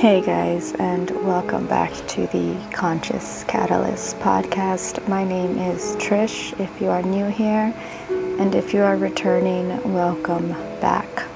Hey 0.00 0.22
guys, 0.22 0.72
and 0.78 1.10
welcome 1.26 1.66
back 1.66 1.92
to 1.92 2.26
the 2.28 2.56
Conscious 2.72 3.44
Catalyst 3.44 4.18
podcast. 4.20 5.06
My 5.06 5.24
name 5.24 5.58
is 5.58 5.94
Trish. 5.96 6.58
If 6.58 6.80
you 6.80 6.88
are 6.88 7.02
new 7.02 7.26
here, 7.26 7.74
and 8.08 8.54
if 8.54 8.72
you 8.72 8.80
are 8.80 8.96
returning, 8.96 9.68
welcome 9.92 10.52
back. 10.80 11.28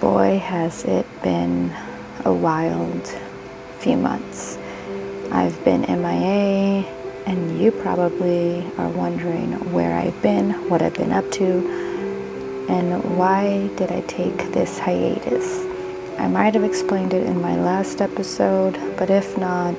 Boy, 0.00 0.38
has 0.38 0.84
it 0.84 1.04
been 1.22 1.70
a 2.24 2.32
wild 2.32 3.06
few 3.80 3.98
months. 3.98 4.56
I've 5.30 5.62
been 5.62 5.82
MIA, 5.82 6.86
and 7.26 7.60
you 7.60 7.70
probably 7.70 8.64
are 8.78 8.88
wondering 8.88 9.74
where 9.74 9.98
I've 9.98 10.22
been, 10.22 10.52
what 10.70 10.80
I've 10.80 10.94
been 10.94 11.12
up 11.12 11.30
to, 11.32 12.66
and 12.70 13.18
why 13.18 13.68
did 13.76 13.92
I 13.92 14.00
take 14.06 14.38
this 14.52 14.78
hiatus. 14.78 15.71
I 16.18 16.28
might 16.28 16.54
have 16.54 16.64
explained 16.64 17.14
it 17.14 17.26
in 17.26 17.40
my 17.40 17.56
last 17.56 18.00
episode, 18.00 18.78
but 18.96 19.10
if 19.10 19.36
not, 19.38 19.76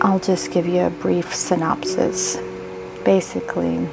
I'll 0.00 0.20
just 0.20 0.50
give 0.50 0.66
you 0.66 0.82
a 0.82 0.90
brief 0.90 1.34
synopsis. 1.34 2.36
Basically, 3.04 3.88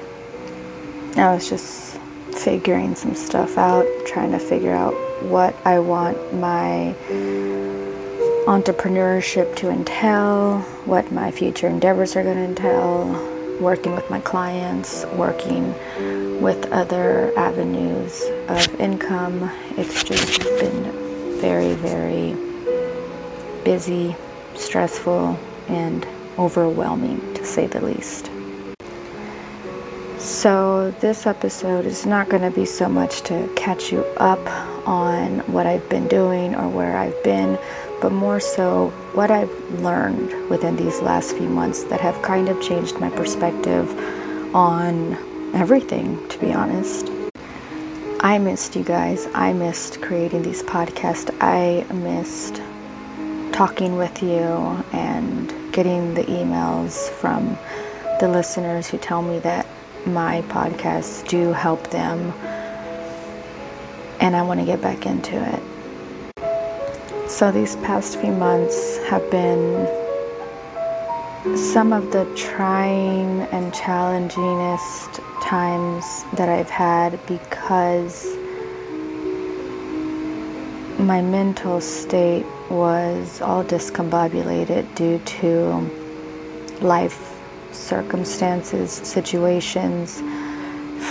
I 1.15 1.33
was 1.33 1.49
just 1.49 1.99
figuring 2.33 2.95
some 2.95 3.15
stuff 3.15 3.57
out, 3.57 3.85
trying 4.05 4.31
to 4.31 4.39
figure 4.39 4.73
out 4.73 4.93
what 5.23 5.55
I 5.65 5.79
want 5.79 6.17
my 6.33 6.95
entrepreneurship 8.47 9.55
to 9.57 9.69
entail, 9.69 10.59
what 10.85 11.11
my 11.11 11.31
future 11.31 11.67
endeavors 11.67 12.15
are 12.15 12.23
going 12.23 12.37
to 12.37 12.43
entail, 12.43 13.05
working 13.61 13.93
with 13.93 14.09
my 14.09 14.19
clients, 14.19 15.05
working 15.13 15.73
with 16.41 16.71
other 16.71 17.31
avenues 17.37 18.23
of 18.47 18.79
income. 18.81 19.49
It's 19.77 20.03
just 20.03 20.41
been 20.41 21.39
very, 21.39 21.73
very 21.73 22.35
busy, 23.63 24.15
stressful, 24.55 25.37
and 25.67 26.05
overwhelming 26.39 27.33
to 27.35 27.45
say 27.45 27.67
the 27.67 27.81
least. 27.81 28.31
So, 30.17 30.91
this 30.99 31.25
episode 31.25 31.85
is 31.85 32.05
not 32.05 32.29
going 32.29 32.43
to 32.43 32.51
be 32.51 32.65
so 32.65 32.89
much 32.89 33.21
to 33.23 33.47
catch 33.55 33.91
you 33.91 34.01
up 34.17 34.39
on 34.87 35.39
what 35.51 35.65
I've 35.67 35.87
been 35.89 36.07
doing 36.07 36.55
or 36.55 36.67
where 36.67 36.97
I've 36.97 37.23
been, 37.23 37.57
but 38.01 38.11
more 38.11 38.39
so 38.39 38.89
what 39.13 39.29
I've 39.29 39.51
learned 39.81 40.49
within 40.49 40.75
these 40.75 41.01
last 41.01 41.35
few 41.37 41.49
months 41.49 41.83
that 41.85 42.01
have 42.01 42.19
kind 42.23 42.49
of 42.49 42.61
changed 42.61 42.99
my 42.99 43.09
perspective 43.11 43.89
on 44.55 45.17
everything, 45.53 46.27
to 46.29 46.39
be 46.39 46.53
honest. 46.53 47.11
I 48.21 48.37
missed 48.37 48.75
you 48.75 48.83
guys. 48.83 49.27
I 49.33 49.53
missed 49.53 50.01
creating 50.01 50.43
these 50.43 50.61
podcasts. 50.63 51.35
I 51.41 51.85
missed 51.91 52.61
talking 53.51 53.97
with 53.97 54.21
you 54.21 54.83
and 54.93 55.73
getting 55.73 56.13
the 56.13 56.23
emails 56.23 57.09
from 57.09 57.57
the 58.19 58.27
listeners 58.27 58.87
who 58.87 58.97
tell 58.99 59.21
me 59.21 59.39
that 59.39 59.65
my 60.05 60.41
podcasts 60.43 61.27
do 61.27 61.51
help 61.51 61.89
them. 61.89 62.31
And 64.19 64.35
I 64.35 64.43
want 64.43 64.59
to 64.59 64.65
get 64.65 64.81
back 64.81 65.05
into 65.05 65.35
it. 65.35 67.29
So, 67.29 67.51
these 67.51 67.75
past 67.77 68.19
few 68.19 68.31
months 68.31 68.97
have 69.07 69.29
been 69.31 69.87
some 71.57 71.91
of 71.91 72.11
the 72.11 72.25
trying 72.35 73.41
and 73.51 73.73
challengingest 73.73 75.30
times 75.51 76.23
that 76.37 76.47
I've 76.47 76.69
had 76.69 77.19
because 77.25 78.25
my 80.97 81.21
mental 81.21 81.81
state 81.81 82.45
was 82.69 83.41
all 83.41 83.61
discombobulated 83.61 84.95
due 84.95 85.19
to 85.41 85.51
life 86.79 87.19
circumstances, 87.73 88.93
situations, 88.93 90.23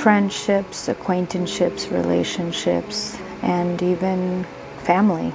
friendships, 0.00 0.88
acquaintanceships, 0.88 1.88
relationships, 1.88 3.18
and 3.42 3.82
even 3.82 4.46
family. 4.78 5.34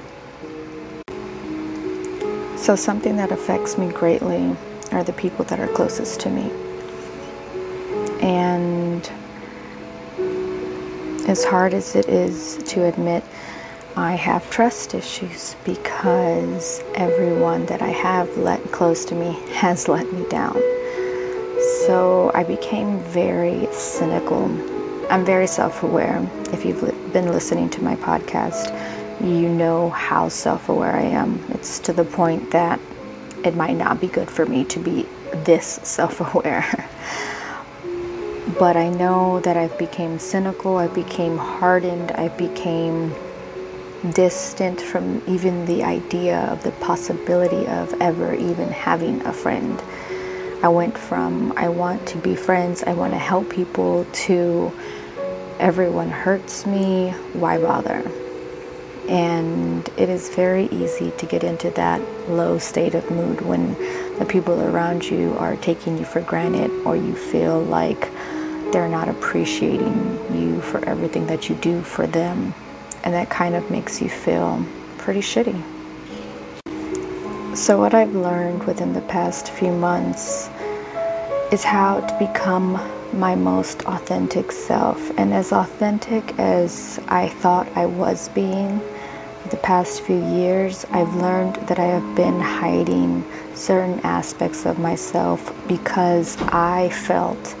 So, 2.56 2.74
something 2.74 3.14
that 3.18 3.30
affects 3.30 3.78
me 3.78 3.86
greatly 3.86 4.56
are 4.90 5.04
the 5.04 5.12
people 5.12 5.44
that 5.44 5.60
are 5.60 5.68
closest 5.68 6.18
to 6.22 6.28
me. 6.28 6.50
And 8.20 8.75
as 11.28 11.44
hard 11.44 11.74
as 11.74 11.96
it 11.96 12.08
is 12.08 12.62
to 12.64 12.84
admit, 12.84 13.24
I 13.96 14.14
have 14.14 14.48
trust 14.50 14.94
issues 14.94 15.56
because 15.64 16.82
everyone 16.94 17.66
that 17.66 17.82
I 17.82 17.88
have 17.88 18.36
let 18.36 18.62
close 18.72 19.04
to 19.06 19.14
me 19.14 19.32
has 19.54 19.88
let 19.88 20.12
me 20.12 20.24
down. 20.28 20.60
So 21.86 22.30
I 22.34 22.44
became 22.44 23.00
very 23.00 23.66
cynical. 23.72 24.44
I'm 25.10 25.24
very 25.24 25.46
self 25.46 25.82
aware. 25.82 26.28
If 26.52 26.64
you've 26.64 26.80
been 27.12 27.32
listening 27.32 27.70
to 27.70 27.82
my 27.82 27.96
podcast, 27.96 28.70
you 29.20 29.48
know 29.48 29.90
how 29.90 30.28
self 30.28 30.68
aware 30.68 30.94
I 30.94 31.04
am. 31.04 31.44
It's 31.50 31.78
to 31.80 31.92
the 31.92 32.04
point 32.04 32.50
that 32.52 32.78
it 33.44 33.54
might 33.54 33.76
not 33.76 34.00
be 34.00 34.08
good 34.08 34.30
for 34.30 34.44
me 34.46 34.64
to 34.64 34.78
be 34.78 35.08
this 35.44 35.80
self-aware 35.82 36.90
but 38.58 38.76
i 38.76 38.88
know 38.88 39.40
that 39.40 39.56
i 39.56 39.68
became 39.76 40.18
cynical 40.18 40.78
i 40.78 40.86
became 40.88 41.36
hardened 41.36 42.10
i 42.12 42.28
became 42.28 43.14
distant 44.12 44.80
from 44.80 45.22
even 45.26 45.64
the 45.66 45.82
idea 45.82 46.38
of 46.52 46.62
the 46.62 46.70
possibility 46.72 47.66
of 47.66 47.92
ever 48.00 48.34
even 48.34 48.70
having 48.70 49.24
a 49.26 49.32
friend. 49.32 49.82
I 50.62 50.68
went 50.68 50.96
from 50.96 51.52
i 51.56 51.68
want 51.68 52.06
to 52.08 52.18
be 52.18 52.34
friends 52.34 52.82
i 52.84 52.94
want 52.94 53.12
to 53.12 53.18
help 53.18 53.50
people 53.50 54.06
to 54.26 54.72
everyone 55.58 56.10
hurts 56.10 56.66
me 56.66 57.10
why 57.32 57.58
bother? 57.58 58.02
And 59.08 59.88
it 59.96 60.08
is 60.08 60.28
very 60.30 60.66
easy 60.66 61.12
to 61.12 61.26
get 61.26 61.44
into 61.44 61.70
that 61.72 62.00
low 62.28 62.58
state 62.58 62.94
of 62.94 63.08
mood 63.10 63.40
when 63.42 63.74
the 64.18 64.24
people 64.24 64.60
around 64.60 65.08
you 65.08 65.36
are 65.38 65.56
taking 65.56 65.96
you 65.98 66.04
for 66.04 66.20
granted 66.22 66.70
or 66.84 66.96
you 66.96 67.14
feel 67.14 67.62
like 67.62 68.10
they're 68.72 68.88
not 68.88 69.08
appreciating 69.08 70.18
you 70.34 70.60
for 70.60 70.84
everything 70.88 71.26
that 71.26 71.48
you 71.48 71.54
do 71.56 71.82
for 71.82 72.06
them. 72.06 72.54
And 73.04 73.14
that 73.14 73.30
kind 73.30 73.54
of 73.54 73.70
makes 73.70 74.02
you 74.02 74.08
feel 74.08 74.64
pretty 74.98 75.20
shitty. 75.20 75.62
So, 77.56 77.78
what 77.78 77.94
I've 77.94 78.14
learned 78.14 78.64
within 78.64 78.92
the 78.92 79.00
past 79.02 79.50
few 79.50 79.72
months 79.72 80.50
is 81.52 81.64
how 81.64 82.00
to 82.00 82.18
become 82.18 82.72
my 83.12 83.34
most 83.34 83.82
authentic 83.86 84.52
self. 84.52 84.98
And 85.18 85.32
as 85.32 85.52
authentic 85.52 86.38
as 86.38 87.00
I 87.08 87.28
thought 87.28 87.68
I 87.76 87.86
was 87.86 88.28
being, 88.30 88.80
the 89.50 89.56
past 89.58 90.00
few 90.02 90.22
years, 90.34 90.84
I've 90.90 91.14
learned 91.14 91.54
that 91.68 91.78
I 91.78 91.84
have 91.84 92.16
been 92.16 92.40
hiding 92.40 93.24
certain 93.54 94.00
aspects 94.00 94.66
of 94.66 94.78
myself 94.78 95.54
because 95.68 96.36
I 96.48 96.88
felt 96.88 97.54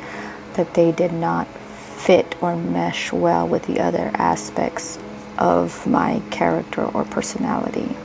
that 0.56 0.74
they 0.74 0.92
did 0.92 1.12
not 1.12 1.46
fit 1.46 2.36
or 2.42 2.56
mesh 2.56 3.12
well 3.12 3.46
with 3.46 3.62
the 3.64 3.80
other 3.80 4.10
aspects 4.14 4.98
of 5.38 5.86
my 5.86 6.20
character 6.30 6.84
or 6.84 7.04
personality. 7.04 7.96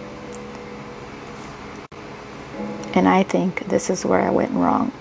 And 2.93 3.07
I 3.07 3.23
think 3.23 3.67
this 3.67 3.89
is 3.89 4.05
where 4.05 4.21
I 4.21 4.29
went 4.29 4.51
wrong. 4.51 4.91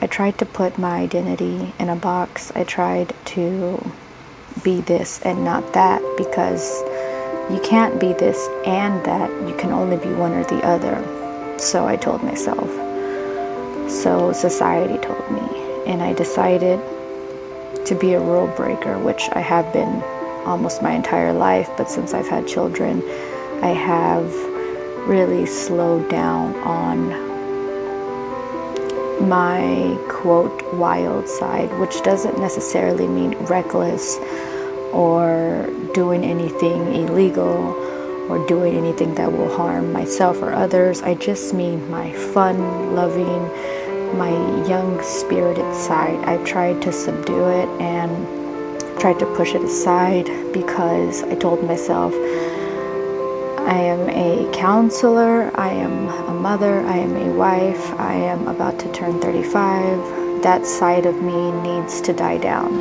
I 0.00 0.06
tried 0.08 0.38
to 0.38 0.46
put 0.46 0.78
my 0.78 0.96
identity 0.96 1.72
in 1.78 1.88
a 1.88 1.96
box. 1.96 2.50
I 2.56 2.64
tried 2.64 3.14
to 3.26 3.92
be 4.64 4.80
this 4.80 5.20
and 5.22 5.44
not 5.44 5.72
that 5.74 6.02
because 6.16 6.82
you 7.52 7.60
can't 7.62 8.00
be 8.00 8.12
this 8.14 8.48
and 8.66 9.04
that. 9.04 9.30
You 9.48 9.54
can 9.56 9.70
only 9.70 9.96
be 9.96 10.12
one 10.12 10.32
or 10.32 10.44
the 10.44 10.64
other. 10.66 11.58
So 11.58 11.86
I 11.86 11.96
told 11.96 12.24
myself. 12.24 12.68
So 13.88 14.32
society 14.32 14.98
told 14.98 15.30
me. 15.30 15.61
And 15.86 16.02
I 16.02 16.12
decided 16.12 16.80
to 17.86 17.94
be 17.94 18.14
a 18.14 18.20
rule 18.20 18.46
breaker, 18.56 18.98
which 18.98 19.28
I 19.32 19.40
have 19.40 19.72
been 19.72 20.02
almost 20.44 20.82
my 20.82 20.92
entire 20.92 21.32
life. 21.32 21.68
But 21.76 21.90
since 21.90 22.14
I've 22.14 22.28
had 22.28 22.46
children, 22.46 23.02
I 23.62 23.68
have 23.68 24.32
really 25.08 25.46
slowed 25.46 26.08
down 26.08 26.54
on 26.56 27.32
my 29.28 29.98
quote 30.08 30.74
wild 30.74 31.28
side, 31.28 31.70
which 31.78 32.02
doesn't 32.02 32.38
necessarily 32.38 33.06
mean 33.06 33.36
reckless 33.46 34.18
or 34.92 35.68
doing 35.94 36.24
anything 36.24 36.94
illegal 36.94 37.74
or 38.28 38.44
doing 38.46 38.76
anything 38.76 39.14
that 39.14 39.32
will 39.32 39.54
harm 39.54 39.92
myself 39.92 40.40
or 40.42 40.52
others. 40.52 41.02
I 41.02 41.14
just 41.14 41.54
mean 41.54 41.90
my 41.90 42.12
fun, 42.12 42.94
loving, 42.94 43.48
my 44.14 44.30
young 44.66 45.02
spirited 45.02 45.74
side. 45.74 46.18
I've 46.24 46.44
tried 46.44 46.82
to 46.82 46.92
subdue 46.92 47.48
it 47.48 47.68
and 47.80 49.00
tried 49.00 49.18
to 49.18 49.26
push 49.36 49.54
it 49.54 49.62
aside 49.62 50.26
because 50.52 51.22
I 51.24 51.34
told 51.34 51.64
myself 51.64 52.12
I 53.64 53.78
am 53.78 54.08
a 54.10 54.50
counselor, 54.52 55.50
I 55.54 55.68
am 55.68 56.08
a 56.08 56.34
mother, 56.34 56.80
I 56.80 56.96
am 56.96 57.16
a 57.16 57.32
wife, 57.32 57.92
I 57.98 58.14
am 58.14 58.48
about 58.48 58.78
to 58.80 58.92
turn 58.92 59.20
35. 59.20 60.42
That 60.42 60.66
side 60.66 61.06
of 61.06 61.22
me 61.22 61.52
needs 61.62 62.00
to 62.02 62.12
die 62.12 62.38
down. 62.38 62.72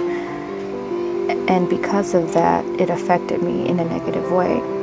And 1.48 1.70
because 1.70 2.14
of 2.14 2.34
that, 2.34 2.66
it 2.80 2.90
affected 2.90 3.44
me 3.44 3.68
in 3.68 3.80
a 3.80 3.86
negative 3.86 4.32
way. 4.32 4.81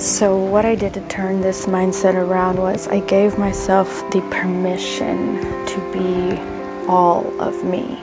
So, 0.00 0.34
what 0.34 0.64
I 0.64 0.76
did 0.76 0.94
to 0.94 1.06
turn 1.08 1.42
this 1.42 1.66
mindset 1.66 2.14
around 2.14 2.58
was 2.58 2.88
I 2.88 3.00
gave 3.00 3.36
myself 3.36 3.86
the 4.10 4.22
permission 4.30 5.36
to 5.66 5.92
be 5.92 6.38
all 6.88 7.38
of 7.38 7.62
me, 7.64 7.98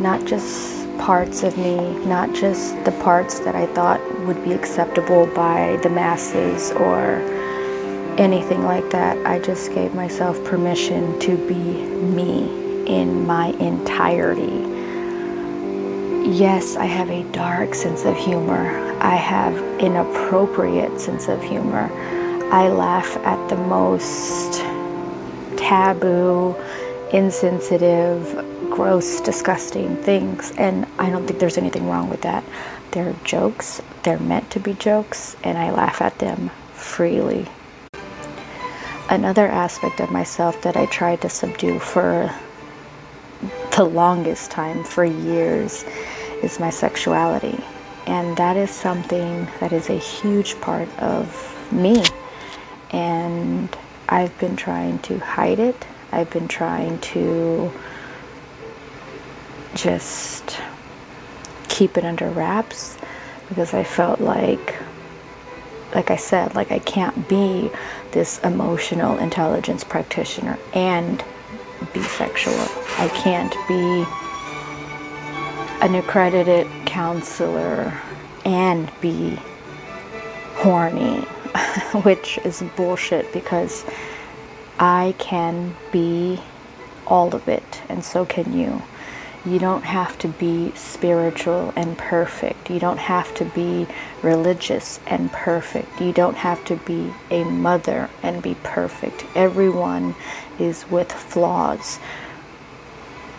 not 0.00 0.24
just 0.24 0.88
parts 0.96 1.42
of 1.42 1.58
me, 1.58 1.76
not 2.06 2.32
just 2.34 2.82
the 2.86 2.92
parts 3.02 3.40
that 3.40 3.54
I 3.54 3.66
thought 3.66 4.00
would 4.24 4.42
be 4.42 4.54
acceptable 4.54 5.26
by 5.26 5.78
the 5.82 5.90
masses 5.90 6.70
or 6.72 7.16
anything 8.16 8.62
like 8.62 8.88
that. 8.88 9.18
I 9.26 9.38
just 9.38 9.74
gave 9.74 9.94
myself 9.94 10.42
permission 10.44 11.20
to 11.20 11.36
be 11.46 11.54
me 11.54 12.86
in 12.86 13.26
my 13.26 13.48
entirety. 13.60 14.77
Yes, 16.30 16.76
I 16.76 16.84
have 16.84 17.08
a 17.08 17.22
dark 17.32 17.74
sense 17.74 18.04
of 18.04 18.14
humor. 18.14 18.68
I 19.00 19.14
have 19.16 19.56
inappropriate 19.80 21.00
sense 21.00 21.26
of 21.26 21.42
humor. 21.42 21.90
I 22.52 22.68
laugh 22.68 23.16
at 23.24 23.48
the 23.48 23.56
most 23.56 24.60
taboo, 25.56 26.54
insensitive, 27.14 28.44
gross, 28.68 29.22
disgusting 29.22 29.96
things. 30.02 30.52
And 30.58 30.86
I 30.98 31.08
don't 31.08 31.26
think 31.26 31.40
there's 31.40 31.56
anything 31.56 31.88
wrong 31.88 32.10
with 32.10 32.20
that. 32.20 32.44
They're 32.90 33.16
jokes, 33.24 33.80
they're 34.02 34.18
meant 34.18 34.50
to 34.50 34.60
be 34.60 34.74
jokes, 34.74 35.34
and 35.42 35.56
I 35.56 35.70
laugh 35.70 36.02
at 36.02 36.18
them 36.18 36.50
freely. 36.74 37.46
Another 39.08 39.48
aspect 39.48 39.98
of 40.00 40.10
myself 40.10 40.60
that 40.60 40.76
I 40.76 40.84
tried 40.86 41.22
to 41.22 41.30
subdue 41.30 41.78
for 41.78 42.30
the 43.76 43.84
longest 43.84 44.50
time, 44.50 44.82
for 44.84 45.04
years, 45.04 45.84
is 46.42 46.60
my 46.60 46.70
sexuality. 46.70 47.58
And 48.06 48.36
that 48.36 48.56
is 48.56 48.70
something 48.70 49.46
that 49.60 49.72
is 49.72 49.90
a 49.90 49.98
huge 49.98 50.60
part 50.60 50.88
of 50.98 51.72
me. 51.72 52.02
And 52.90 53.68
I've 54.08 54.36
been 54.38 54.56
trying 54.56 54.98
to 55.00 55.18
hide 55.18 55.58
it. 55.58 55.86
I've 56.10 56.30
been 56.30 56.48
trying 56.48 56.98
to 57.00 57.70
just 59.74 60.58
keep 61.68 61.98
it 61.98 62.04
under 62.04 62.28
wraps 62.30 62.96
because 63.48 63.74
I 63.74 63.84
felt 63.84 64.20
like 64.20 64.76
like 65.94 66.10
I 66.10 66.16
said, 66.16 66.54
like 66.54 66.70
I 66.70 66.80
can't 66.80 67.28
be 67.28 67.70
this 68.12 68.38
emotional 68.44 69.16
intelligence 69.18 69.84
practitioner 69.84 70.58
and 70.74 71.24
be 71.94 72.02
sexual. 72.02 72.54
I 72.98 73.08
can't 73.08 73.54
be 73.66 74.27
an 75.80 75.94
accredited 75.94 76.66
counselor 76.86 77.96
and 78.44 78.90
be 79.00 79.38
horny, 80.56 81.20
which 82.02 82.38
is 82.44 82.62
bullshit 82.76 83.32
because 83.32 83.84
I 84.78 85.14
can 85.18 85.76
be 85.92 86.40
all 87.06 87.34
of 87.34 87.48
it 87.48 87.82
and 87.88 88.04
so 88.04 88.24
can 88.24 88.52
you. 88.52 88.82
You 89.44 89.58
don't 89.58 89.84
have 89.84 90.18
to 90.18 90.28
be 90.28 90.72
spiritual 90.74 91.72
and 91.76 91.96
perfect. 91.96 92.70
You 92.70 92.80
don't 92.80 92.98
have 92.98 93.32
to 93.34 93.44
be 93.44 93.86
religious 94.20 95.00
and 95.06 95.32
perfect. 95.32 96.00
You 96.00 96.12
don't 96.12 96.36
have 96.36 96.64
to 96.66 96.76
be 96.76 97.14
a 97.30 97.44
mother 97.44 98.10
and 98.22 98.42
be 98.42 98.56
perfect. 98.62 99.24
Everyone 99.34 100.16
is 100.58 100.90
with 100.90 101.12
flaws. 101.12 101.98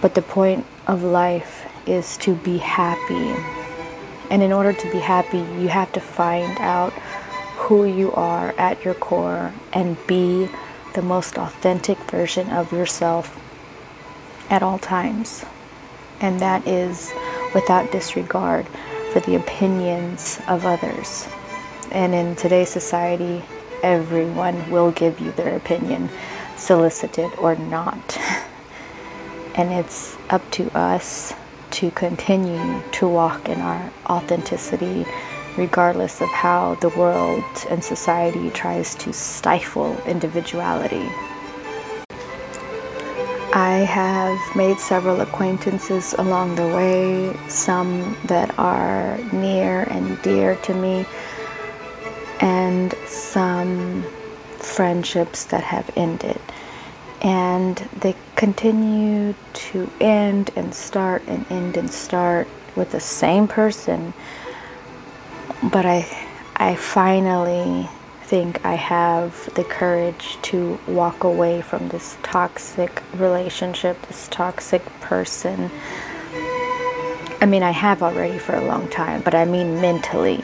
But 0.02 0.16
the 0.16 0.22
point 0.22 0.66
of 0.88 1.04
life 1.04 1.69
is 1.90 2.18
to 2.18 2.36
be 2.36 2.58
happy. 2.58 3.36
And 4.30 4.44
in 4.44 4.52
order 4.52 4.74
to 4.74 4.92
be 4.92 5.00
happy, 5.00 5.40
you 5.62 5.68
have 5.70 5.92
to 5.94 6.00
find 6.00 6.58
out 6.60 6.94
who 7.58 7.86
you 7.86 8.12
are 8.14 8.54
at 8.58 8.84
your 8.86 8.94
core 8.94 9.54
and 9.74 9.98
be 10.08 10.48
the 10.94 11.02
most 11.02 11.38
authentic 11.38 11.98
version 12.12 12.50
of 12.50 12.72
yourself 12.72 13.40
at 14.50 14.64
all 14.64 14.80
times 14.80 15.46
and 16.22 16.40
that 16.40 16.68
is 16.68 17.12
without 17.54 17.92
disregard 17.92 18.68
for 19.12 19.20
the 19.22 19.36
opinions 19.36 20.40
of 20.48 20.66
others. 20.66 21.28
And 21.92 22.14
in 22.14 22.36
today's 22.36 22.70
society, 22.70 23.44
everyone 23.82 24.70
will 24.70 24.92
give 24.92 25.20
you 25.20 25.32
their 25.32 25.56
opinion, 25.56 26.10
solicited 26.58 27.32
or 27.38 27.56
not. 27.56 28.18
And 29.56 29.74
it's 29.74 30.18
up 30.30 30.50
to 30.52 30.70
us 30.78 31.34
to 31.72 31.92
continue 31.92 32.82
to 32.94 33.08
walk 33.08 33.50
in 33.50 33.60
our 33.62 33.92
authenticity, 34.10 35.06
regardless 35.58 36.22
of 36.22 36.30
how 36.30 36.76
the 36.76 36.90
world 36.90 37.44
and 37.70 37.84
society 37.84 38.50
tries 38.52 38.96
to 38.96 39.14
stifle 39.14 40.02
individuality. 40.06 41.08
I 43.54 43.80
have 43.80 44.56
made 44.56 44.80
several 44.80 45.22
acquaintances 45.22 46.14
along 46.20 46.56
the 46.56 46.68
way, 46.68 47.36
some 47.48 48.16
that 48.26 48.58
are 48.60 49.18
near 49.34 49.84
and 49.84 50.22
dear 50.22 50.56
to 50.56 50.74
me, 50.76 51.06
and 52.42 52.94
some 53.08 54.04
friendships 54.60 55.46
that 55.46 55.64
have 55.64 55.90
ended. 55.96 56.40
And 57.22 57.78
they 58.00 58.16
continue 58.36 59.36
to 59.54 59.92
end 60.00 60.52
and 60.56 60.74
start 60.74 61.24
and 61.28 61.46
end 61.52 61.76
and 61.78 61.92
start 61.92 62.48
with 62.76 62.92
the 62.92 63.00
same 63.00 63.48
person. 63.48 64.14
But 65.62 65.86
I, 65.86 66.08
I 66.56 66.76
finally 66.76 67.90
think 68.22 68.64
I 68.64 68.76
have 68.76 69.50
the 69.56 69.64
courage 69.64 70.38
to 70.44 70.80
walk 70.88 71.24
away 71.24 71.62
from 71.62 71.90
this 71.90 72.16
toxic 72.22 73.02
relationship, 73.16 74.02
this 74.04 74.28
toxic 74.30 74.86
person. 75.02 75.72
I 77.42 77.46
mean, 77.48 77.64
I 77.64 77.72
have 77.72 78.04
already 78.04 78.38
for 78.38 78.54
a 78.56 78.62
long 78.64 78.88
time, 78.90 79.22
but 79.22 79.34
I 79.34 79.46
mean 79.46 79.82
mentally. 79.82 80.44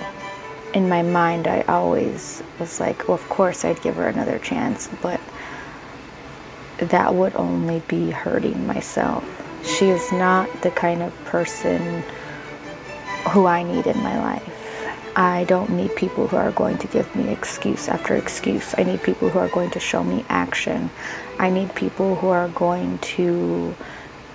In 0.74 0.90
my 0.90 1.04
mind, 1.04 1.48
I 1.48 1.62
always 1.68 2.42
was 2.60 2.80
like, 2.80 3.08
well, 3.08 3.16
of 3.16 3.30
course 3.30 3.64
I'd 3.64 3.82
give 3.82 3.96
her 3.96 4.08
another 4.08 4.40
chance, 4.40 4.90
but 5.02 5.22
that 6.90 7.14
would 7.14 7.36
only 7.36 7.82
be 7.88 8.12
hurting 8.12 8.66
myself. 8.68 9.24
She 9.64 9.90
is 9.90 10.12
not 10.12 10.50
the 10.62 10.72
kind 10.72 11.02
of 11.02 11.14
person 11.26 12.04
who 13.30 13.46
I 13.46 13.64
need 13.64 13.88
in 13.88 13.98
my 14.04 14.18
life. 14.20 14.52
I 15.16 15.46
don't 15.46 15.72
need 15.72 15.96
people 15.96 16.28
who 16.28 16.36
are 16.36 16.52
going 16.52 16.78
to 16.80 16.88
give 16.88 17.14
me 17.16 17.30
excuse 17.30 17.88
after 17.88 18.16
excuse. 18.16 18.76
I 18.78 18.84
need 18.84 19.02
people 19.02 19.30
who 19.30 19.40
are 19.40 19.48
going 19.48 19.72
to 19.72 19.80
show 19.80 20.04
me 20.04 20.26
action. 20.30 20.90
I 21.40 21.50
need 21.50 21.74
people 21.74 22.16
who 22.16 22.28
are 22.28 22.50
going 22.50 23.00
to 23.00 23.76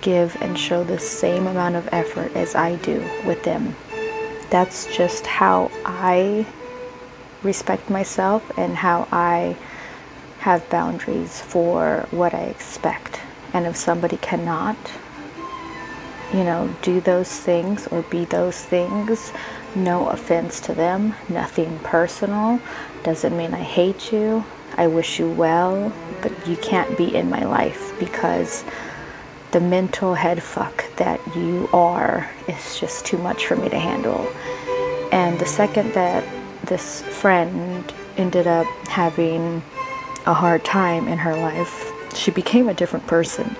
give 0.01 0.35
and 0.41 0.57
show 0.57 0.83
the 0.83 0.97
same 0.97 1.45
amount 1.45 1.75
of 1.75 1.87
effort 1.91 2.35
as 2.35 2.55
I 2.55 2.77
do 2.77 3.03
with 3.25 3.43
them. 3.43 3.75
That's 4.49 4.87
just 4.95 5.27
how 5.27 5.71
I 5.85 6.47
respect 7.43 7.89
myself 7.89 8.51
and 8.57 8.75
how 8.75 9.07
I 9.11 9.55
have 10.41 10.67
boundaries 10.71 11.39
for 11.39 12.07
what 12.09 12.33
I 12.33 12.45
expect. 12.45 13.19
And 13.53 13.67
if 13.67 13.75
somebody 13.75 14.17
cannot, 14.17 14.75
you 16.33 16.43
know, 16.43 16.75
do 16.81 16.99
those 16.99 17.29
things 17.29 17.85
or 17.87 18.01
be 18.01 18.25
those 18.25 18.59
things, 18.59 19.31
no 19.75 20.09
offense 20.09 20.59
to 20.61 20.73
them, 20.73 21.13
nothing 21.29 21.77
personal. 21.79 22.59
Doesn't 23.03 23.37
mean 23.37 23.53
I 23.53 23.61
hate 23.61 24.11
you. 24.11 24.43
I 24.77 24.87
wish 24.87 25.19
you 25.19 25.29
well, 25.29 25.93
but 26.23 26.47
you 26.47 26.55
can't 26.57 26.97
be 26.97 27.15
in 27.15 27.29
my 27.29 27.43
life 27.43 27.93
because 27.99 28.63
the 29.51 29.59
mental 29.59 30.15
head 30.15 30.41
fuck 30.41 30.83
that 30.95 31.19
you 31.35 31.69
are 31.71 32.27
is 32.47 32.79
just 32.79 33.05
too 33.05 33.19
much 33.19 33.45
for 33.45 33.57
me 33.57 33.69
to 33.69 33.77
handle. 33.77 34.27
And 35.11 35.37
the 35.37 35.45
second 35.45 35.93
that 35.93 36.23
this 36.63 37.01
friend 37.01 37.93
ended 38.17 38.47
up 38.47 38.65
having 38.87 39.61
a 40.25 40.33
hard 40.33 40.63
time 40.63 41.07
in 41.07 41.17
her 41.19 41.35
life, 41.35 41.91
she 42.15 42.31
became 42.31 42.69
a 42.69 42.73
different 42.73 43.07
person. 43.07 43.55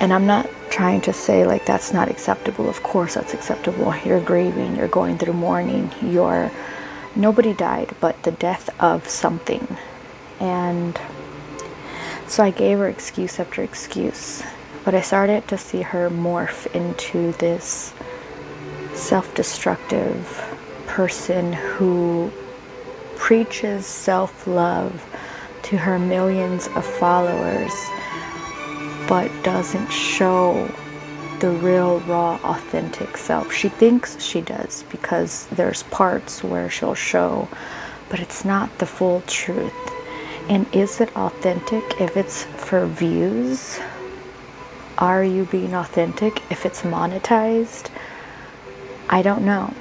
And 0.00 0.12
I'm 0.12 0.26
not 0.26 0.48
trying 0.70 1.00
to 1.02 1.12
say 1.12 1.44
like 1.46 1.64
that's 1.66 1.92
not 1.92 2.08
acceptable. 2.08 2.68
Of 2.68 2.82
course 2.82 3.14
that's 3.14 3.34
acceptable. 3.34 3.94
You're 4.04 4.20
grieving, 4.20 4.76
you're 4.76 4.88
going 4.88 5.18
through 5.18 5.34
mourning, 5.34 5.90
you're 6.02 6.50
nobody 7.14 7.52
died, 7.52 7.94
but 8.00 8.22
the 8.22 8.32
death 8.32 8.68
of 8.80 9.08
something. 9.08 9.76
And 10.40 10.98
so 12.26 12.42
I 12.42 12.50
gave 12.50 12.78
her 12.78 12.88
excuse 12.88 13.38
after 13.38 13.62
excuse. 13.62 14.42
But 14.84 14.94
I 14.94 15.00
started 15.00 15.46
to 15.48 15.58
see 15.58 15.82
her 15.82 16.10
morph 16.10 16.66
into 16.74 17.32
this 17.32 17.94
self 18.94 19.32
destructive 19.34 20.56
person 20.86 21.52
who 21.52 22.32
preaches 23.22 23.86
self 23.86 24.48
love 24.48 25.06
to 25.62 25.76
her 25.76 25.96
millions 25.96 26.66
of 26.74 26.84
followers, 26.84 27.72
but 29.06 29.30
doesn't 29.44 29.92
show 29.92 30.68
the 31.38 31.48
real, 31.48 32.00
raw, 32.00 32.34
authentic 32.42 33.16
self. 33.16 33.52
She 33.52 33.68
thinks 33.68 34.20
she 34.20 34.40
does 34.40 34.82
because 34.90 35.46
there's 35.52 35.84
parts 35.84 36.42
where 36.42 36.68
she'll 36.68 36.96
show, 36.96 37.48
but 38.10 38.18
it's 38.18 38.44
not 38.44 38.76
the 38.78 38.86
full 38.86 39.20
truth. 39.28 39.72
And 40.48 40.66
is 40.74 41.00
it 41.00 41.14
authentic 41.16 42.00
if 42.00 42.16
it's 42.16 42.42
for 42.42 42.86
views? 42.86 43.78
Are 44.98 45.22
you 45.22 45.44
being 45.44 45.74
authentic 45.74 46.42
if 46.50 46.66
it's 46.66 46.82
monetized? 46.82 47.88
I 49.08 49.22
don't 49.22 49.44
know. 49.44 49.72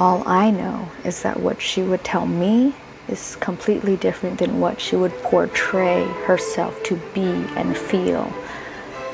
All 0.00 0.22
I 0.26 0.50
know 0.50 0.92
is 1.04 1.22
that 1.22 1.40
what 1.40 1.60
she 1.60 1.82
would 1.82 2.04
tell 2.04 2.26
me 2.26 2.76
is 3.08 3.36
completely 3.36 3.96
different 3.96 4.38
than 4.38 4.60
what 4.60 4.80
she 4.80 4.94
would 4.94 5.12
portray 5.22 6.04
herself 6.26 6.80
to 6.84 6.96
be 7.14 7.20
and 7.56 7.76
feel 7.76 8.32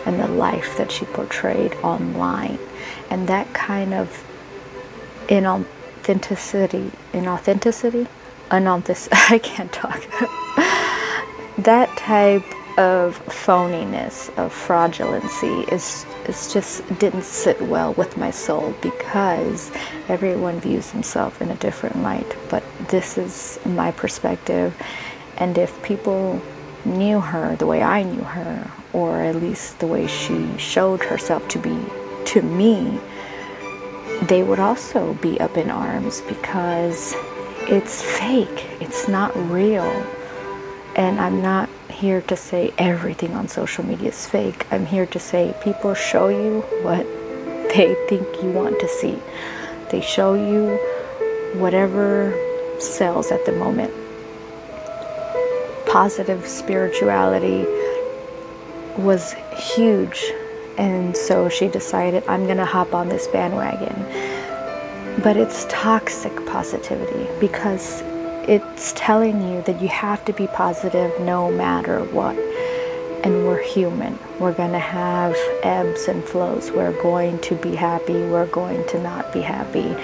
and 0.04 0.20
the 0.20 0.28
life 0.28 0.76
that 0.76 0.92
she 0.92 1.06
portrayed 1.06 1.72
online. 1.82 2.58
And 3.10 3.28
that 3.28 3.52
kind 3.54 3.94
of 3.94 4.24
inauthenticity, 5.28 6.90
inauthenticity, 7.14 8.06
unauthentic, 8.50 9.08
I 9.30 9.38
can't 9.38 9.72
talk. 9.72 10.02
that 11.64 11.88
type 11.96 12.44
of 12.78 13.24
phoniness, 13.26 14.28
of 14.36 14.52
fraudulency 14.52 15.70
is 15.72 16.06
just 16.52 16.86
didn't 16.98 17.24
sit 17.24 17.60
well 17.62 17.94
with 17.94 18.16
my 18.16 18.30
soul 18.30 18.74
because 18.82 19.70
everyone 20.08 20.58
views 20.60 20.90
himself 20.90 21.40
in 21.40 21.50
a 21.50 21.56
different 21.56 22.02
light. 22.02 22.36
But 22.48 22.64
this 22.88 23.16
is 23.18 23.58
my 23.64 23.90
perspective 23.92 24.74
and 25.36 25.58
if 25.58 25.82
people 25.82 26.40
knew 26.84 27.20
her 27.20 27.56
the 27.56 27.66
way 27.66 27.82
I 27.82 28.02
knew 28.02 28.22
her, 28.22 28.70
or 28.92 29.22
at 29.22 29.36
least 29.36 29.80
the 29.80 29.86
way 29.86 30.06
she 30.06 30.56
showed 30.58 31.02
herself 31.02 31.46
to 31.48 31.58
be 31.58 31.76
to 32.26 32.42
me, 32.42 33.00
they 34.22 34.42
would 34.42 34.60
also 34.60 35.14
be 35.14 35.38
up 35.40 35.56
in 35.56 35.70
arms 35.70 36.20
because 36.22 37.14
it's 37.68 38.02
fake, 38.02 38.66
it's 38.80 39.08
not 39.08 39.34
real. 39.50 40.06
And 40.96 41.20
I'm 41.20 41.42
not 41.42 41.68
here 41.90 42.20
to 42.22 42.36
say 42.36 42.72
everything 42.78 43.34
on 43.34 43.48
social 43.48 43.84
media 43.84 44.10
is 44.10 44.26
fake. 44.26 44.66
I'm 44.70 44.86
here 44.86 45.06
to 45.06 45.18
say 45.18 45.54
people 45.60 45.94
show 45.94 46.28
you 46.28 46.60
what 46.82 47.04
they 47.74 47.96
think 48.08 48.26
you 48.42 48.50
want 48.50 48.78
to 48.78 48.88
see. 48.88 49.18
They 49.90 50.00
show 50.00 50.34
you 50.34 50.76
whatever 51.58 52.32
sells 52.78 53.32
at 53.32 53.44
the 53.44 53.52
moment. 53.52 53.92
Positive 55.86 56.46
spirituality 56.46 57.64
was 58.96 59.34
huge. 59.74 60.32
And 60.78 61.16
so 61.16 61.48
she 61.48 61.68
decided, 61.68 62.22
I'm 62.28 62.46
to 62.46 62.64
hop 62.64 62.94
on 62.94 63.08
this 63.08 63.26
bandwagon. 63.28 63.94
But 65.22 65.36
it's 65.36 65.66
toxic 65.68 66.34
positivity 66.46 67.28
because 67.40 68.02
it's 68.48 68.92
telling 68.96 69.40
you 69.40 69.62
that 69.62 69.80
you 69.80 69.88
have 69.88 70.24
to 70.26 70.32
be 70.32 70.46
positive 70.46 71.18
no 71.20 71.50
matter 71.50 72.04
what. 72.04 72.36
And 73.24 73.46
we're 73.46 73.62
human. 73.62 74.18
We're 74.38 74.52
going 74.52 74.72
to 74.72 74.78
have 74.78 75.34
ebbs 75.62 76.08
and 76.08 76.22
flows. 76.22 76.70
We're 76.70 77.00
going 77.02 77.40
to 77.40 77.54
be 77.56 77.74
happy. 77.74 78.12
We're 78.12 78.46
going 78.46 78.86
to 78.88 79.02
not 79.02 79.32
be 79.32 79.40
happy. 79.40 79.96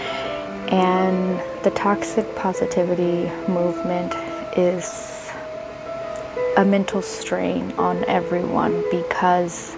And 0.75 1.39
the 1.63 1.71
toxic 1.73 2.35
positivity 2.37 3.31
movement 3.51 4.15
is 4.57 5.31
a 6.57 6.65
mental 6.65 7.03
strain 7.03 7.73
on 7.73 8.05
everyone 8.07 8.83
because 8.91 9.77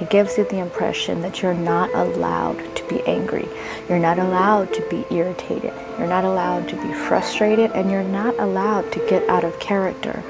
it 0.00 0.10
gives 0.10 0.36
you 0.36 0.44
the 0.44 0.58
impression 0.58 1.20
that 1.22 1.40
you're 1.40 1.54
not 1.54 1.94
allowed 1.94 2.58
to 2.76 2.88
be 2.88 3.00
angry. 3.06 3.48
You're 3.88 3.98
not 3.98 4.18
allowed 4.18 4.72
to 4.74 4.88
be 4.88 5.06
irritated. 5.14 5.72
You're 5.98 6.08
not 6.08 6.24
allowed 6.24 6.68
to 6.70 6.76
be 6.76 6.92
frustrated. 6.92 7.70
And 7.72 7.90
you're 7.90 8.02
not 8.02 8.38
allowed 8.40 8.90
to 8.92 9.06
get 9.08 9.28
out 9.28 9.44
of 9.44 9.58
character 9.60 10.20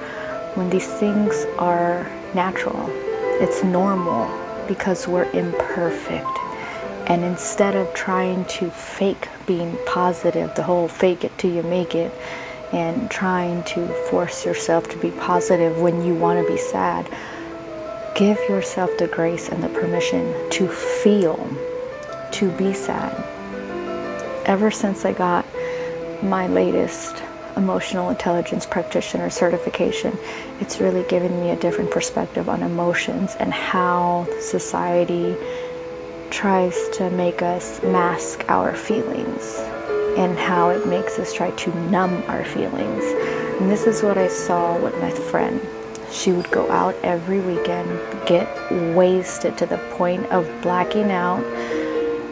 when 0.55 0.69
these 0.71 0.87
things 0.87 1.47
are 1.59 2.05
natural. 2.35 2.89
It's 3.41 3.65
normal 3.65 4.29
because 4.69 5.09
we're 5.09 5.31
imperfect. 5.33 6.27
And 7.07 7.25
instead 7.25 7.75
of 7.75 7.93
trying 7.95 8.45
to 8.47 8.71
fake 8.71 9.29
being 9.47 9.79
positive, 9.87 10.55
the 10.55 10.63
whole 10.63 10.89
fake 10.89 11.25
it 11.25 11.37
till 11.39 11.53
you 11.53 11.63
make 11.63 11.95
it, 11.95 12.13
and 12.73 13.11
trying 13.11 13.63
to 13.65 13.87
force 14.11 14.45
yourself 14.45 14.89
to 14.91 14.99
be 14.99 15.11
positive 15.11 15.81
when 15.81 16.05
you 16.05 16.15
want 16.15 16.45
to 16.45 16.53
be 16.53 16.59
sad, 16.59 17.09
Give 18.15 18.39
yourself 18.49 18.97
the 18.97 19.09
grace 19.09 19.49
and 19.49 19.61
the 19.61 19.69
permission 19.69 20.49
to 20.51 20.69
feel, 20.69 21.51
to 22.31 22.51
be 22.53 22.73
sad. 22.73 23.13
Ever 24.47 24.71
since 24.71 25.05
I 25.05 25.13
got 25.13 25.45
my 26.23 26.47
latest 26.47 27.25
emotional 27.57 28.11
intelligence 28.11 28.67
practitioner 28.67 29.31
certification, 29.31 30.17
it's 30.61 30.81
really 30.81 31.03
given 31.09 31.41
me 31.41 31.51
a 31.51 31.57
different 31.57 31.91
perspective 31.91 32.49
on 32.49 32.63
emotions 32.63 33.35
and 33.41 33.53
how 33.53 34.29
society 34.39 35.37
tries 36.31 36.89
to 36.91 37.11
make 37.11 37.43
us 37.43 37.83
mask 37.83 38.45
our 38.49 38.77
feelings 38.77 39.57
and 40.17 40.39
how 40.39 40.71
it 40.71 40.87
makes 40.87 41.19
us 41.19 41.33
try 41.33 41.51
to 41.51 41.75
numb 41.91 42.23
our 42.29 42.45
feelings. 42.45 43.03
And 43.61 43.69
this 43.69 43.89
is 43.89 44.05
what 44.05 44.19
I 44.19 44.29
saw 44.29 44.79
with 44.79 44.95
my 45.01 45.11
friend 45.11 45.61
she 46.11 46.33
would 46.33 46.51
go 46.51 46.71
out 46.71 46.95
every 47.03 47.41
weekend, 47.41 47.89
get 48.27 48.49
wasted 48.95 49.57
to 49.59 49.67
the 49.67 49.79
point 49.97 50.27
of 50.27 50.49
blacking 50.63 51.11
out. 51.11 51.45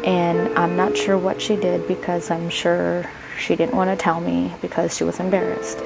And 0.05 0.57
I'm 0.59 0.77
not 0.77 0.97
sure 0.97 1.17
what 1.17 1.41
she 1.41 1.57
did 1.57 1.87
because 1.87 2.31
I'm 2.31 2.49
sure 2.49 3.09
she 3.39 3.57
didn't 3.57 3.75
want 3.75 3.91
to 3.91 3.97
tell 3.97 4.21
me 4.21 4.55
because 4.61 4.97
she 4.97 5.05
was 5.05 5.21
embarrassed. 5.21 5.79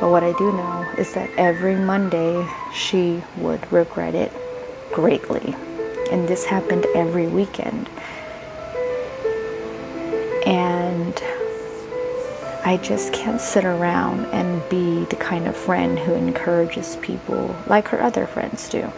But 0.00 0.10
what 0.10 0.24
I 0.24 0.32
do 0.36 0.52
know 0.52 0.94
is 0.98 1.12
that 1.14 1.30
every 1.38 1.76
Monday 1.76 2.48
she 2.72 3.22
would 3.36 3.70
regret 3.72 4.14
it 4.14 4.32
greatly. 4.92 5.54
And 6.10 6.28
this 6.28 6.44
happened 6.44 6.86
every 6.94 7.28
weekend. 7.28 7.88
And 10.44 11.14
I 12.64 12.76
just 12.76 13.12
can't 13.12 13.40
sit 13.40 13.64
around 13.64 14.26
and 14.26 14.62
be 14.68 15.04
the 15.06 15.16
kind 15.16 15.48
of 15.48 15.56
friend 15.56 15.98
who 15.98 16.14
encourages 16.14 16.94
people 16.96 17.56
like 17.66 17.88
her 17.88 18.00
other 18.00 18.24
friends 18.24 18.68
do. 18.68 18.92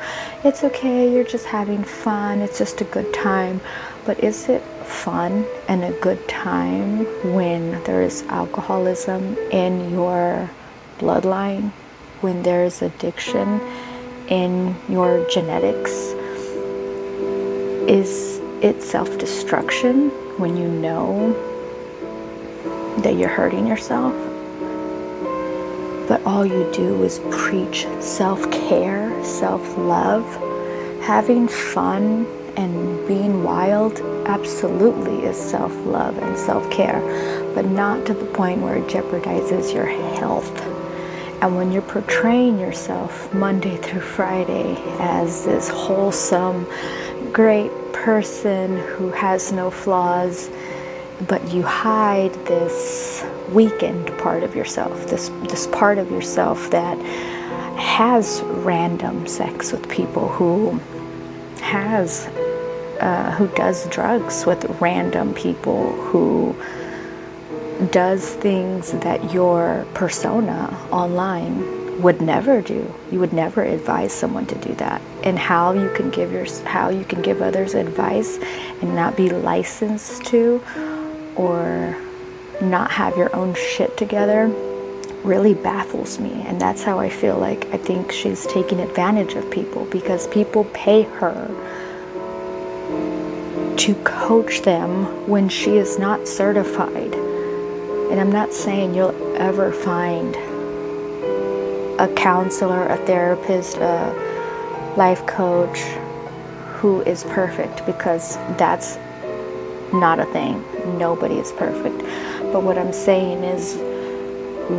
It's 0.44 0.62
okay, 0.64 1.10
you're 1.10 1.24
just 1.24 1.46
having 1.46 1.82
fun, 1.82 2.42
it's 2.42 2.58
just 2.58 2.82
a 2.82 2.84
good 2.84 3.12
time. 3.14 3.62
But 4.04 4.22
is 4.22 4.50
it 4.50 4.62
fun 4.84 5.46
and 5.66 5.82
a 5.82 5.92
good 5.92 6.28
time 6.28 7.06
when 7.34 7.82
there 7.84 8.02
is 8.02 8.22
alcoholism 8.24 9.38
in 9.50 9.90
your 9.90 10.50
bloodline, 10.98 11.70
when 12.20 12.42
there 12.42 12.64
is 12.64 12.82
addiction 12.82 13.62
in 14.28 14.76
your 14.90 15.26
genetics? 15.30 15.90
Is 17.88 18.40
it 18.62 18.82
self 18.82 19.16
destruction 19.16 20.10
when 20.38 20.58
you 20.58 20.68
know 20.68 21.53
that 22.98 23.16
you're 23.16 23.28
hurting 23.28 23.66
yourself. 23.66 24.14
But 26.08 26.22
all 26.26 26.44
you 26.44 26.70
do 26.72 27.02
is 27.02 27.20
preach 27.30 27.86
self 28.00 28.50
care, 28.50 29.24
self 29.24 29.78
love, 29.78 30.24
having 31.02 31.48
fun, 31.48 32.26
and 32.56 33.06
being 33.08 33.42
wild 33.42 34.00
absolutely 34.26 35.24
is 35.24 35.36
self 35.36 35.74
love 35.86 36.18
and 36.18 36.38
self 36.38 36.70
care, 36.70 37.00
but 37.54 37.64
not 37.64 38.06
to 38.06 38.14
the 38.14 38.26
point 38.26 38.60
where 38.60 38.76
it 38.76 38.86
jeopardizes 38.86 39.72
your 39.72 39.86
health. 39.86 40.60
And 41.42 41.56
when 41.56 41.72
you're 41.72 41.82
portraying 41.82 42.58
yourself 42.58 43.32
Monday 43.34 43.76
through 43.76 44.00
Friday 44.00 44.76
as 44.98 45.44
this 45.44 45.68
wholesome, 45.68 46.66
great 47.32 47.70
person 47.92 48.78
who 48.78 49.10
has 49.10 49.52
no 49.52 49.70
flaws, 49.70 50.48
but 51.22 51.52
you 51.52 51.62
hide 51.62 52.34
this 52.46 53.24
weakened 53.50 54.16
part 54.18 54.42
of 54.42 54.54
yourself, 54.54 55.08
this 55.08 55.28
this 55.48 55.66
part 55.68 55.98
of 55.98 56.10
yourself 56.10 56.70
that 56.70 56.98
has 57.76 58.42
random 58.42 59.26
sex 59.26 59.72
with 59.72 59.88
people 59.88 60.28
who 60.28 60.80
has 61.60 62.26
uh, 63.00 63.30
who 63.32 63.48
does 63.48 63.88
drugs 63.88 64.46
with 64.46 64.64
random 64.80 65.34
people 65.34 65.92
who 65.92 66.54
does 67.90 68.34
things 68.34 68.92
that 68.92 69.32
your 69.32 69.86
persona 69.94 70.72
online 70.90 72.00
would 72.00 72.20
never 72.20 72.60
do. 72.60 72.92
You 73.10 73.20
would 73.20 73.32
never 73.32 73.62
advise 73.62 74.12
someone 74.12 74.46
to 74.46 74.54
do 74.56 74.74
that. 74.74 75.00
And 75.22 75.38
how 75.38 75.72
you 75.72 75.90
can 75.94 76.10
give 76.10 76.32
your 76.32 76.46
how 76.64 76.88
you 76.88 77.04
can 77.04 77.22
give 77.22 77.40
others 77.40 77.74
advice 77.74 78.38
and 78.82 78.94
not 78.94 79.16
be 79.16 79.28
licensed 79.28 80.24
to 80.26 80.62
or 81.36 81.96
not 82.60 82.90
have 82.90 83.16
your 83.16 83.34
own 83.34 83.54
shit 83.54 83.96
together 83.96 84.48
really 85.24 85.54
baffles 85.54 86.20
me. 86.20 86.32
And 86.46 86.60
that's 86.60 86.82
how 86.82 86.98
I 86.98 87.08
feel 87.08 87.38
like 87.38 87.66
I 87.72 87.78
think 87.78 88.12
she's 88.12 88.46
taking 88.46 88.80
advantage 88.80 89.34
of 89.34 89.50
people 89.50 89.86
because 89.86 90.26
people 90.28 90.64
pay 90.66 91.02
her 91.02 91.48
to 93.76 93.94
coach 94.04 94.62
them 94.62 95.28
when 95.28 95.48
she 95.48 95.76
is 95.76 95.98
not 95.98 96.28
certified. 96.28 97.14
And 97.14 98.20
I'm 98.20 98.30
not 98.30 98.52
saying 98.52 98.94
you'll 98.94 99.36
ever 99.36 99.72
find 99.72 100.36
a 101.98 102.12
counselor, 102.14 102.86
a 102.86 102.96
therapist, 102.98 103.78
a 103.78 104.94
life 104.96 105.26
coach 105.26 105.80
who 106.74 107.00
is 107.02 107.24
perfect 107.24 107.84
because 107.86 108.36
that's 108.58 108.98
not 109.94 110.18
a 110.20 110.26
thing. 110.26 110.62
Nobody 110.98 111.38
is 111.38 111.52
perfect. 111.52 111.98
But 112.52 112.62
what 112.62 112.76
I'm 112.76 112.92
saying 112.92 113.44
is, 113.44 113.76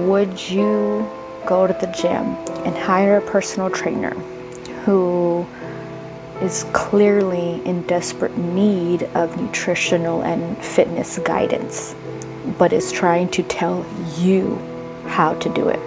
would 0.07 0.49
you 0.49 1.09
go 1.45 1.67
to 1.67 1.73
the 1.73 1.87
gym 1.87 2.35
and 2.65 2.75
hire 2.75 3.17
a 3.17 3.21
personal 3.21 3.69
trainer 3.69 4.11
who 4.83 5.45
is 6.41 6.65
clearly 6.73 7.61
in 7.65 7.81
desperate 7.83 8.37
need 8.37 9.03
of 9.15 9.39
nutritional 9.39 10.21
and 10.23 10.57
fitness 10.63 11.19
guidance, 11.19 11.95
but 12.57 12.73
is 12.73 12.91
trying 12.91 13.29
to 13.29 13.43
tell 13.43 13.85
you 14.17 14.57
how 15.07 15.33
to 15.35 15.49
do 15.49 15.69
it? 15.69 15.79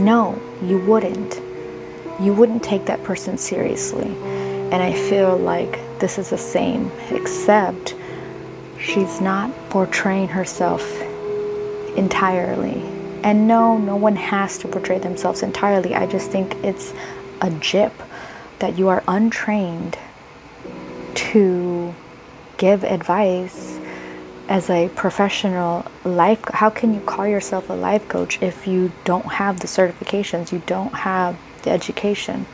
No, 0.00 0.40
you 0.62 0.78
wouldn't. 0.78 1.40
You 2.20 2.32
wouldn't 2.32 2.62
take 2.62 2.86
that 2.86 3.02
person 3.02 3.36
seriously. 3.36 4.06
And 4.06 4.82
I 4.82 4.92
feel 4.92 5.36
like 5.36 5.78
this 5.98 6.18
is 6.18 6.30
the 6.30 6.38
same, 6.38 6.90
except 7.10 7.95
she's 8.86 9.20
not 9.20 9.50
portraying 9.68 10.28
herself 10.28 10.82
entirely. 11.96 12.82
And 13.22 13.48
no, 13.48 13.76
no 13.76 13.96
one 13.96 14.16
has 14.16 14.58
to 14.58 14.68
portray 14.68 14.98
themselves 14.98 15.42
entirely. 15.42 15.94
I 15.94 16.06
just 16.06 16.30
think 16.30 16.54
it's 16.64 16.94
a 17.40 17.50
jip 17.50 17.92
that 18.60 18.78
you 18.78 18.88
are 18.88 19.02
untrained 19.08 19.98
to 21.14 21.94
give 22.56 22.84
advice 22.84 23.78
as 24.48 24.70
a 24.70 24.88
professional 24.90 25.84
life 26.04 26.40
how 26.52 26.70
can 26.70 26.94
you 26.94 27.00
call 27.00 27.26
yourself 27.26 27.68
a 27.68 27.72
life 27.72 28.06
coach 28.08 28.40
if 28.40 28.66
you 28.66 28.92
don't 29.04 29.26
have 29.26 29.58
the 29.60 29.66
certifications 29.66 30.52
you 30.52 30.62
don't 30.66 30.94
have 30.94 31.36
the 31.62 31.70
education 31.70 32.46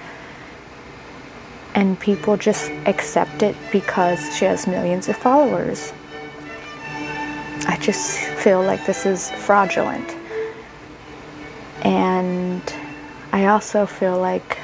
and 1.74 2.00
people 2.00 2.36
just 2.36 2.70
accept 2.86 3.42
it 3.42 3.54
because 3.70 4.34
she 4.34 4.46
has 4.46 4.66
millions 4.66 5.08
of 5.08 5.16
followers 5.16 5.92
i 7.72 7.76
just 7.78 8.18
feel 8.44 8.62
like 8.62 8.84
this 8.86 9.06
is 9.06 9.30
fraudulent 9.30 10.16
and 11.82 12.62
i 13.32 13.46
also 13.46 13.86
feel 13.86 14.18
like 14.18 14.58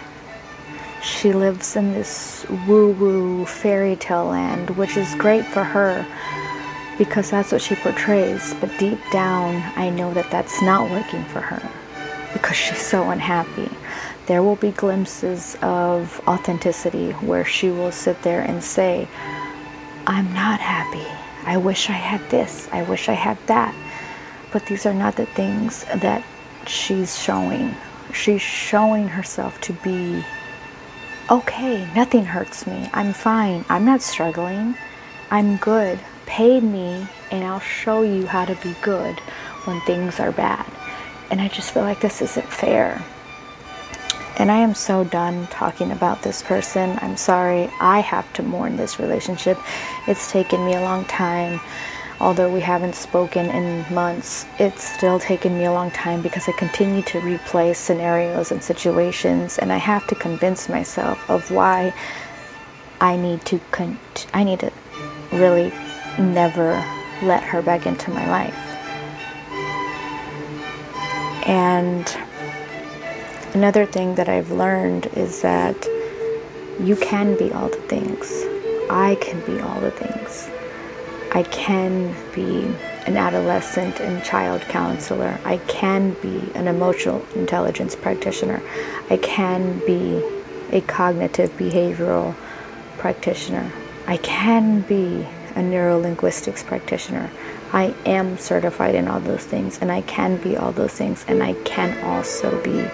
she 1.02 1.32
lives 1.32 1.76
in 1.76 1.92
this 1.92 2.46
woo 2.66 2.90
woo 2.90 3.46
fairy 3.46 3.96
tale 3.96 4.26
land, 4.26 4.70
which 4.70 4.96
is 4.96 5.14
great 5.14 5.44
for 5.46 5.64
her 5.64 6.06
because 6.98 7.30
that's 7.30 7.52
what 7.52 7.62
she 7.62 7.76
portrays. 7.76 8.54
But 8.60 8.76
deep 8.78 8.98
down, 9.12 9.62
I 9.76 9.90
know 9.90 10.12
that 10.14 10.30
that's 10.30 10.60
not 10.62 10.90
working 10.90 11.24
for 11.26 11.40
her 11.40 11.62
because 12.32 12.56
she's 12.56 12.80
so 12.80 13.10
unhappy. 13.10 13.70
There 14.26 14.42
will 14.42 14.56
be 14.56 14.72
glimpses 14.72 15.56
of 15.62 16.20
authenticity 16.26 17.12
where 17.12 17.44
she 17.44 17.70
will 17.70 17.92
sit 17.92 18.22
there 18.22 18.42
and 18.42 18.62
say, 18.62 19.08
I'm 20.06 20.32
not 20.34 20.60
happy. 20.60 21.17
I 21.48 21.56
wish 21.56 21.88
I 21.88 21.94
had 21.94 22.28
this. 22.28 22.68
I 22.72 22.82
wish 22.82 23.08
I 23.08 23.14
had 23.14 23.38
that. 23.46 23.74
But 24.52 24.66
these 24.66 24.84
are 24.86 24.94
not 24.94 25.16
the 25.16 25.26
things 25.26 25.86
that 25.96 26.22
she's 26.66 27.18
showing. 27.18 27.74
She's 28.12 28.42
showing 28.42 29.08
herself 29.08 29.58
to 29.62 29.72
be 29.72 30.26
okay, 31.30 31.86
nothing 31.94 32.26
hurts 32.26 32.66
me. 32.66 32.90
I'm 32.92 33.14
fine. 33.14 33.64
I'm 33.70 33.84
not 33.86 34.02
struggling. 34.02 34.76
I'm 35.30 35.56
good. 35.56 36.04
Pay 36.26 36.60
me 36.60 37.08
and 37.30 37.44
I'll 37.44 37.60
show 37.60 38.02
you 38.02 38.26
how 38.26 38.44
to 38.44 38.56
be 38.56 38.76
good 38.82 39.22
when 39.64 39.80
things 39.80 40.20
are 40.20 40.32
bad. 40.32 40.66
And 41.30 41.40
I 41.40 41.48
just 41.48 41.72
feel 41.72 41.82
like 41.82 42.00
this 42.00 42.22
isn't 42.22 42.50
fair. 42.52 43.06
And 44.38 44.50
I 44.50 44.58
am 44.58 44.74
so 44.74 45.04
done 45.04 45.48
talking 45.48 45.90
about 45.90 46.22
this 46.22 46.42
person. 46.42 46.98
I'm 47.02 47.16
sorry. 47.16 47.68
I 47.80 48.00
have 48.00 48.32
to 48.34 48.42
mourn 48.42 48.76
this 48.76 48.98
relationship. 48.98 49.58
It's 50.06 50.30
taken 50.30 50.64
me 50.64 50.74
a 50.74 50.80
long 50.80 51.04
time 51.06 51.60
although 52.20 52.50
we 52.50 52.60
haven't 52.60 52.94
spoken 52.94 53.50
in 53.50 53.94
months, 53.94 54.46
it's 54.58 54.84
still 54.84 55.18
taken 55.18 55.56
me 55.56 55.64
a 55.64 55.72
long 55.72 55.90
time 55.90 56.20
because 56.20 56.48
I 56.48 56.52
continue 56.52 57.02
to 57.02 57.20
replay 57.20 57.74
scenarios 57.74 58.50
and 58.50 58.62
situations, 58.62 59.58
and 59.58 59.72
I 59.72 59.76
have 59.76 60.06
to 60.08 60.14
convince 60.14 60.68
myself 60.68 61.18
of 61.30 61.50
why 61.50 61.92
I 63.00 63.16
need 63.16 63.44
to 63.46 63.60
con- 63.70 63.98
I 64.34 64.44
need 64.44 64.60
to 64.60 64.72
really 65.32 65.72
never 66.18 66.84
let 67.22 67.42
her 67.44 67.62
back 67.62 67.86
into 67.86 68.10
my 68.10 68.26
life. 68.28 68.56
And 71.46 72.27
another 73.58 73.84
thing 73.84 74.14
that 74.14 74.28
I've 74.28 74.52
learned 74.52 75.06
is 75.14 75.42
that 75.42 75.74
you 76.78 76.94
can 76.94 77.36
be 77.36 77.50
all 77.50 77.68
the 77.68 77.82
things. 77.88 78.30
I 78.88 79.16
can 79.20 79.40
be 79.40 79.60
all 79.60 79.80
the 79.80 79.90
things. 79.90 80.48
I 81.32 81.42
can 81.42 82.14
be 82.32 82.72
an 83.08 83.16
adolescent 83.16 83.98
and 83.98 84.22
child 84.22 84.60
counselor. 84.68 85.40
I 85.44 85.56
can 85.66 86.12
be 86.22 86.52
an 86.54 86.68
emotional 86.68 87.26
intelligence 87.34 87.96
practitioner. 87.96 88.62
I 89.10 89.16
can 89.16 89.80
be 89.84 90.22
a 90.70 90.80
cognitive 90.82 91.50
behavioral 91.56 92.36
practitioner. 92.96 93.72
I 94.06 94.18
can 94.18 94.82
be 94.82 95.26
a 95.56 95.60
neurolinguistics 95.60 96.64
practitioner. 96.64 97.28
I 97.72 97.92
am 98.06 98.38
certified 98.38 98.94
in 98.94 99.08
all 99.08 99.18
those 99.18 99.44
things 99.44 99.78
and 99.80 99.90
I 99.90 100.02
can 100.02 100.36
be 100.36 100.56
all 100.56 100.70
those 100.70 100.92
things 100.92 101.24
and 101.26 101.42
I 101.42 101.54
can 101.64 101.98
also 102.04 102.62
be 102.62 102.88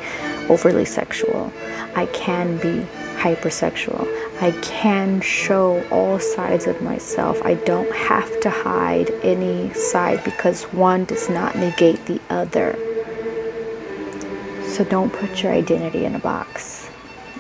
overly 0.51 0.85
sexual. 0.85 1.53
I 1.95 2.07
can 2.07 2.57
be 2.59 2.87
hypersexual. 3.17 4.07
I 4.43 4.51
can 4.63 5.21
show 5.21 5.83
all 5.91 6.19
sides 6.19 6.67
of 6.67 6.81
myself. 6.83 7.41
I 7.43 7.55
don't 7.55 7.91
have 7.93 8.41
to 8.41 8.51
hide 8.51 9.11
any 9.23 9.73
side 9.73 10.23
because 10.25 10.65
one 10.65 11.05
does 11.07 11.31
not 11.31 11.57
negate 11.57 12.05
the 12.07 12.21
other. 12.29 12.77
So 14.67 14.85
don't 14.85 15.13
put 15.13 15.43
your 15.43 15.53
identity 15.53 16.05
in 16.05 16.15
a 16.15 16.19
box, 16.19 16.91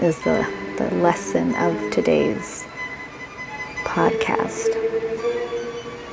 is 0.00 0.18
the, 0.20 0.46
the 0.78 0.88
lesson 0.96 1.54
of 1.56 1.90
today's 1.90 2.64
podcast. 3.84 4.70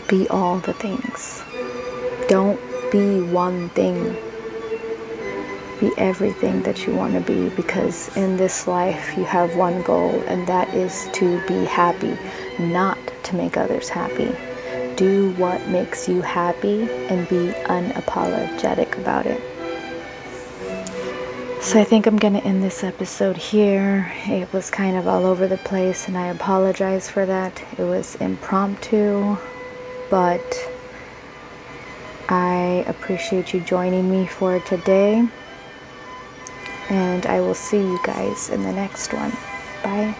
Be 0.08 0.27
all 0.30 0.58
the 0.58 0.73
things. 0.73 1.43
Don't 2.27 2.60
be 2.91 3.21
one 3.21 3.69
thing 3.69 4.17
be 5.82 5.91
everything 5.98 6.62
that 6.62 6.86
you 6.86 6.96
want 6.96 7.13
to 7.13 7.20
be 7.22 7.50
because 7.56 8.15
in 8.15 8.38
this 8.38 8.67
life 8.67 9.17
you 9.17 9.26
have 9.26 9.56
one 9.56 9.82
goal, 9.82 10.12
and 10.28 10.46
that 10.48 10.70
is 10.76 11.10
to 11.13 11.46
be 11.48 11.65
happy, 11.65 12.15
not 12.60 12.98
to 13.24 13.36
make 13.36 13.58
others 13.58 13.89
happy. 13.89 14.32
Do 14.96 15.32
what 15.32 15.67
makes 15.67 16.08
you 16.08 16.22
happy 16.22 16.84
and 17.10 17.28
be 17.28 17.52
unapologetic 17.65 18.96
about 19.00 19.26
it. 19.26 19.41
So 21.63 21.80
I 21.80 21.84
think 21.84 22.06
I'm 22.06 22.17
going 22.17 22.34
to 22.34 22.44
end 22.44 22.62
this 22.62 22.84
episode 22.84 23.38
here. 23.38 24.12
It 24.26 24.52
was 24.54 24.70
kind 24.70 24.96
of 24.96 25.08
all 25.08 25.26
over 25.26 25.48
the 25.48 25.58
place, 25.58 26.08
and 26.08 26.17
I 26.17 26.28
apologize 26.28 27.10
for 27.10 27.26
that. 27.26 27.63
It 27.78 27.84
was 27.84 28.15
impromptu, 28.15 29.36
but 30.12 30.72
I 32.30 32.84
appreciate 32.88 33.54
you 33.54 33.62
joining 33.62 34.10
me 34.10 34.28
for 34.28 34.60
today 34.60 35.28
and 36.91 37.25
I 37.25 37.41
will 37.41 37.56
see 37.56 37.82
you 37.82 37.99
guys 38.04 38.49
in 38.49 38.63
the 38.63 38.73
next 38.73 39.13
one. 39.13 39.38
Bye. 39.82 40.17